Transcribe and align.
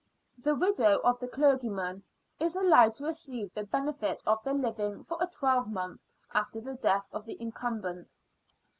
The 0.41 0.55
widow 0.55 0.97
of 1.03 1.19
the 1.19 1.27
clergyman 1.27 2.01
is 2.39 2.55
allowed 2.55 2.95
to 2.95 3.03
receive 3.05 3.53
the 3.53 3.65
benefit 3.65 4.23
of 4.25 4.43
the 4.43 4.51
living 4.51 5.03
for 5.03 5.15
a 5.21 5.27
twelvemonth 5.27 5.99
after 6.33 6.59
the 6.59 6.73
death 6.73 7.05
of 7.13 7.25
the 7.27 7.39
incumbent. 7.39 8.17